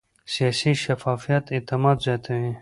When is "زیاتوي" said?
2.05-2.53